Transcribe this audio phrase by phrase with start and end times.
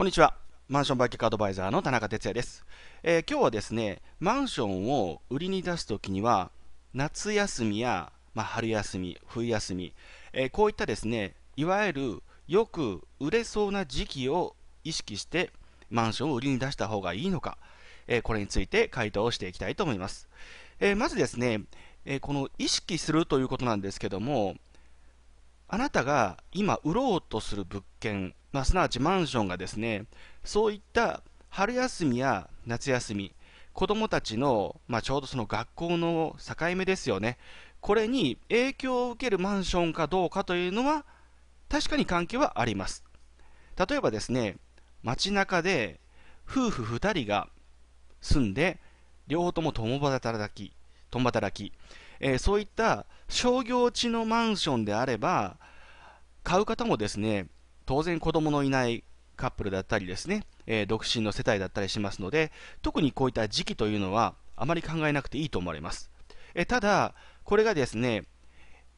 [0.00, 0.34] こんにちは。
[0.66, 2.64] マンション売却アドバイザーの田中哲也です、
[3.02, 6.50] えー、今日はですね、マンションを売りに出すときには、
[6.94, 9.92] 夏休みや、まあ、春休み、冬休み、
[10.32, 15.50] えー、こういったですね、いわゆるよく売れそうな時期を意識して
[15.90, 17.58] マンションを売りに出した方がいいのか、
[18.06, 20.30] えー、これについて回答をしていきたいと思います。
[20.80, 21.60] えまずですね、
[22.06, 24.56] えこの意識するということなんですけども、
[25.68, 30.04] あなたが今売ろうとする物件、まあ、すなわちマンションがですね、
[30.44, 33.32] そういった春休みや夏休み、
[33.72, 37.38] 子供たちの、まあ、ちょうどその学校の境目ですよね。
[37.80, 41.04] これに影響を受けるマンションかどうかというのは、
[41.68, 43.04] 確かに関係はあります。
[43.88, 44.56] 例えばですね、
[45.02, 46.00] 街中で
[46.46, 47.48] 夫婦2人が
[48.20, 48.78] 住んで、
[49.28, 50.72] 両方とも共働き、
[51.10, 51.72] 共働き、
[52.18, 55.56] えー、そういった商業地のマンションであれば、
[56.42, 57.46] 買う方もですね、
[57.90, 59.02] 当然子供のいない
[59.34, 62.52] カップルだったりですね、えー、独身の世帯だったりしますので、
[62.82, 66.08] 特にこういった時期というのはあまり考えなくていいと思われます。
[66.54, 68.22] え、ただ、これがですね、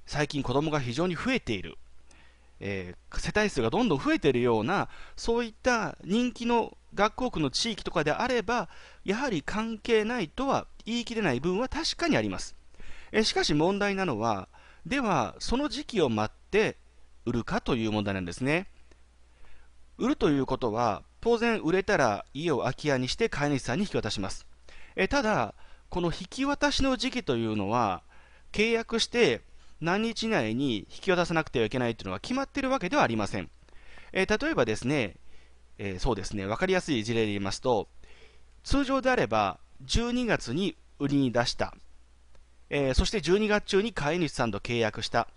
[0.05, 1.79] 最近子供が非常に増えている、
[2.61, 8.69] えー、世帯数がどんどん増えているような、そういった人気の学校区の地域とかであれば、
[9.07, 12.57] やはり関係ないとは言い切れない部分は確かにあります。
[13.11, 14.51] えしかし問題なのは、
[14.85, 16.77] では、その時期を待って
[17.25, 18.67] 売るかという問題なんですね。
[19.99, 24.47] 売るということは、当然売れたら家を空き家にして飼い主さんに引き渡します。
[24.97, 25.55] えただ、
[25.89, 28.03] この引き渡しの時期というのは、
[28.53, 29.43] 契約して
[29.81, 33.51] 何日以内に引き渡さなくてはいけないというのは決まっているわけではありません。
[34.13, 35.17] え例えばですね、
[35.79, 37.89] え、そうですね、分かりやすい事例で言いますと、
[38.63, 41.75] 通常であれば12月に売りに出した。
[42.71, 45.29] え、そして12月中に飼い主さんと契約した。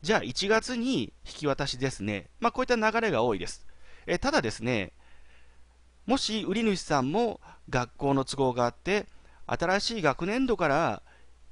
[0.00, 2.28] じゃあ1月に引き渡しですね。
[2.40, 3.67] まあ、こういった流れが多いです。
[4.08, 4.92] え、ただですね、
[6.06, 9.06] もし売り主さんも学校の都合があって、
[9.46, 11.02] 新しい学年度から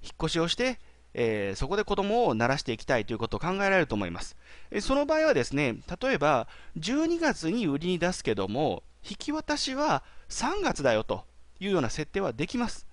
[0.03, 0.78] 引っ越しをして、
[1.12, 4.37] えー、そこで子供を慣らしていきたいということを考えられると思います。
[4.71, 11.25] えその場合はですね、例えば12月に売りに出すけども、引き渡しは3月だよと
[11.61, 12.87] いうような設定はできます。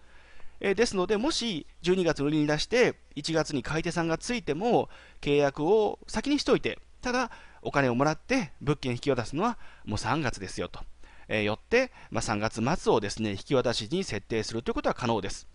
[0.59, 4.89] えですので、もし12月売りに出して、1月に買い手さんがついても、
[5.21, 7.31] 契約を先にしておいて、ただ、
[7.63, 10.79] お金をもらって物件引き渡すのはもう3月ですよと。
[11.27, 15.47] えー、よって、まあ、3月末をですね、引き渡しに設定するということは可能です。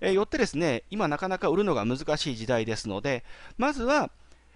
[0.00, 3.24] えー、よってですね、今なかなか売るのが難しい時代ですので、
[3.56, 4.10] まずは、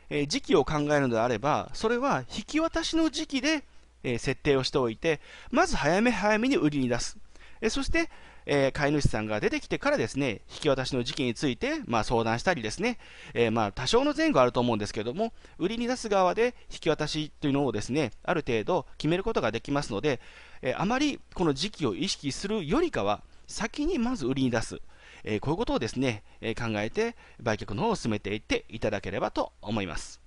[0.09, 3.65] えー、時期を考えるのであれば、それは引き渡しの時期で、
[4.05, 5.21] え設定をしておいて、
[5.53, 7.19] まず早め早めに売りに出す。
[7.63, 8.11] えそして、
[8.45, 12.99] えー、飼い主さんが出てきてからですね、引き渡しの時期について、まあ、相談したりですね、
[13.35, 20.21] えー、まあ、多少の前後あると思うんですけども、売りに出す側で引き渡しというのをですね、ある程度決めることができますので、
[20.61, 24.81] えー、あまりこの時期を意識するよりかは、先にまず売りに出す。
[25.25, 30.21] えこういうことをですね、え考えて売却の方を進めていっていただければと思います。